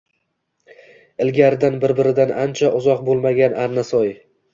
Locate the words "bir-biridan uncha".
1.83-2.71